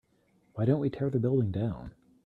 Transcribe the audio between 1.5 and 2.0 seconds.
down?